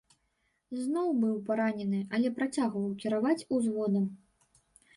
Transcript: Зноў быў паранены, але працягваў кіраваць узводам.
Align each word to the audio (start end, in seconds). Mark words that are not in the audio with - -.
Зноў 0.85 1.11
быў 1.23 1.35
паранены, 1.49 1.99
але 2.19 2.31
працягваў 2.39 2.89
кіраваць 3.07 3.39
узводам. 3.59 4.11